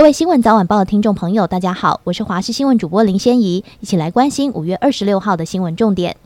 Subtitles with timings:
[0.00, 6.16] 各位新闻早晚报的听众朋友，大家好，我是华视新闻主播林仙怡，一起来关心五月二十六号的新闻重点。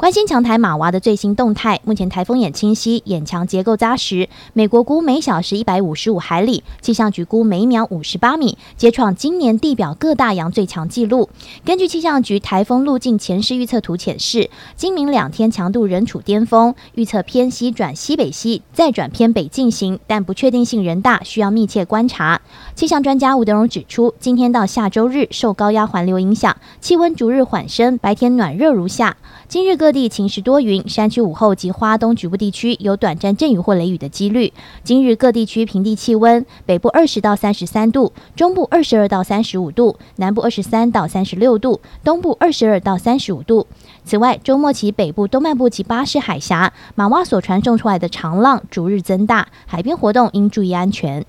[0.00, 1.78] 关心强台马娃的最新动态。
[1.84, 4.30] 目前台风眼清晰，眼墙结构扎实。
[4.54, 11.28] 美国估每小时一百五十五海里，气象局估每秒五十八米，皆创今年地表各大洋最强纪录。
[11.66, 22.40] 根据气象局台风路径前势预测图显示，今明两天强度仍处巅峰，预测偏西转西北西，再转偏北进行，但不确定性仍大，需要密切观察。
[22.74, 29.18] 气象专家吴德荣指出，今天到下周日受高压环流影响，气温逐日缓升，白天暖热如夏。
[29.46, 34.52] 今日各各地晴时多云，山区午后及花东局部地区有短暂阵雨或雷雨的几率。
[34.84, 43.66] 今日各地区平地气温：北部二十到三十三度，中部二十二到三十五度，南部二十三到三十六度，东部二十二到三十五度。
[44.04, 51.26] 此外，周末起北部东半部及巴士海峡马哇所传送出来的长浪逐日增大，海边活动应注意安全。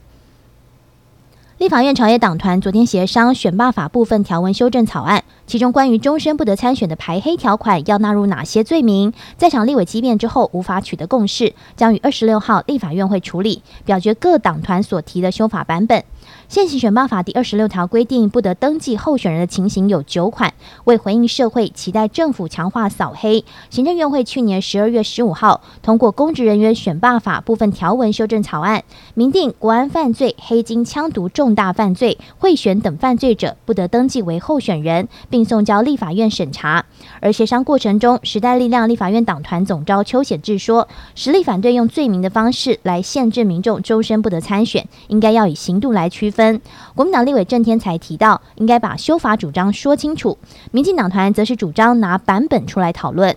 [1.61, 16.03] 立法院朝野党团昨天协商选罢法部分条文修正草案，其中关于终身不得参选的排黑条款要纳入哪些罪名，在场立委激辩之后无法取得共识，将于二十六号立法院会处理，表决各党团所提的修法版本。
[16.47, 20.53] 现行选罢法第二十六条规定，不得登记候选人的情形有九款。
[20.85, 36.85] 为回应社会期待政府强化扫黑，行政院会去年十二月十五号通过公职人员选罢法部分条文修正草案，明定国安犯罪、黑金、枪毒重大犯罪、贿选等犯罪者不得登记为候选人，并送交立法院审查。
[37.21, 46.61] 而协商过程中，时代力量立法院党团总召邱显智说，实力反对用罪名的方式来限制民众终身不得参选，应该要以刑度来区分。
[46.93, 50.37] 国民党立委郑天才提到，应该把修法主张说清楚。
[50.71, 53.35] 民进党团则是主张拿版本出来讨论。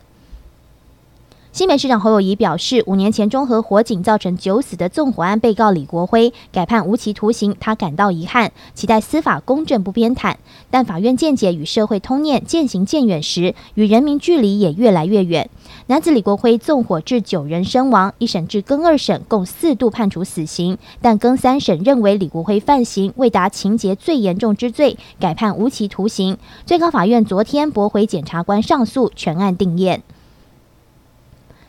[1.55, 10.34] 新北市长侯友谊表示，五年前中和火警造成九死的纵火案被告李国辉改判无期徒刑，他感到遗憾，期待司法公正不偏袒。
[10.68, 15.48] 但法院见解与社会通念渐行渐远时，与人民距离也越来越远。
[15.86, 26.36] 男子李国辉纵火致九人身亡，一审至更二审共四度判处死刑，但更三审认为李国辉犯行未达情节最严重之罪，改判无期徒刑。
[26.67, 30.01] 最高法院昨天驳回检察官上诉，全案定谳。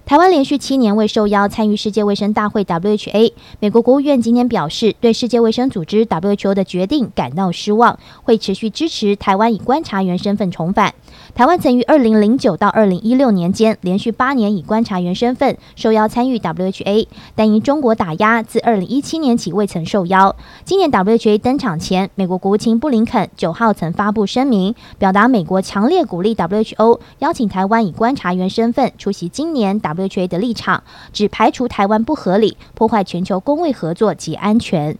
[0.06, 3.32] 台湾连续七年未受邀参与世界卫生大会 （WHA）。
[3.60, 10.94] 美国国务院今天表示，对世界卫生组织 （WHO） 的决定感到失望，会持续支持台湾以观察员身份重返。
[11.36, 20.34] 台湾曾于二零零九到二零一六年间连续八年以观察员身份受邀参与 WHA，但因中国打压，自二零一七年起未曾受邀。
[20.64, 30.06] 今年 WHA 登场前，美国国务卿布林肯九号曾发布声明，表达美国强烈鼓励 WHO 邀请台湾以观察员身份出席今年 W。
[30.08, 34.98] WHO 的立场，只排除台湾不合理，破坏全球公卫合作及安全。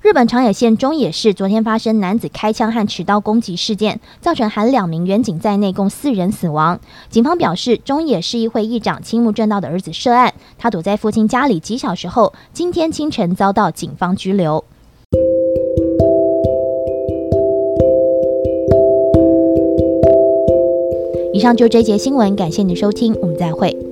[0.00, 6.78] 日本长野县中野市昨天发生男子开枪和持刀攻击事件，造成含两名员警在内共四人死亡。
[7.10, 14.64] 警方表示，中野市议会议长青木正道的儿子涉案，他躲在父亲家里几小时后，今天清晨遭到警方拘留。
[21.32, 23.87] 以上就这节新闻，感谢您收听，我们再会。